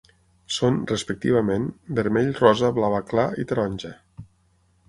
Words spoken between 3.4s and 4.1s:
i taronja.